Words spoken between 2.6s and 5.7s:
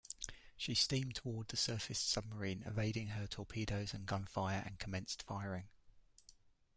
evading her torpedoes and gunfire, and commenced firing.